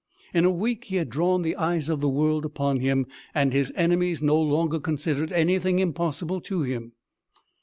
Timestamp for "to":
6.41-6.63